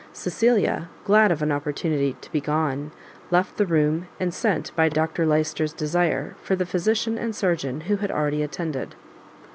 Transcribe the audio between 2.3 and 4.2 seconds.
be gone, left the room,